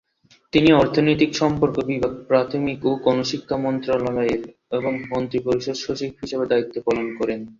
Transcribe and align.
তিনি 0.53 0.69
অর্থনৈতিক 0.73 1.31
সম্পর্ক 1.35 1.75
বিভাগ, 1.83 2.13
প্রাথমিক 2.27 2.79
ও 2.85 3.01
গণশিক্ষা 3.05 3.55
মন্ত্রণালয়ের 3.57 4.41
এবং 4.77 4.93
মন্ত্রিপরিষদ 5.11 5.77
সচিব 5.77 6.11
হিসেবে 6.21 6.45
দায়িত্ব 6.51 6.75
পালন 6.87 7.07
করেন। 7.19 7.39